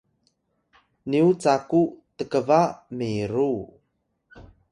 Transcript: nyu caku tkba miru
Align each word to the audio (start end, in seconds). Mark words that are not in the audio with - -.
nyu 1.09 1.25
caku 1.41 1.81
tkba 2.17 2.59
miru 2.97 3.51